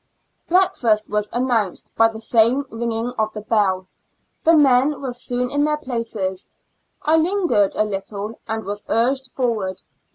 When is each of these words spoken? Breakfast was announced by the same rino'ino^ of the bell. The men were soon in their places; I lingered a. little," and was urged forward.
Breakfast 0.49 1.11
was 1.11 1.29
announced 1.31 1.91
by 1.95 2.07
the 2.07 2.19
same 2.19 2.63
rino'ino^ 2.71 3.13
of 3.19 3.31
the 3.33 3.41
bell. 3.41 3.85
The 4.43 4.55
men 4.57 4.99
were 4.99 5.13
soon 5.13 5.51
in 5.51 5.63
their 5.63 5.77
places; 5.77 6.49
I 7.03 7.17
lingered 7.17 7.75
a. 7.75 7.83
little," 7.83 8.39
and 8.47 8.63
was 8.65 8.83
urged 8.89 9.29
forward. 9.33 9.83